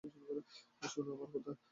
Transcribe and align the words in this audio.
শোনো 0.83 1.11
আমার 1.15 1.29
কথা। 1.35 1.51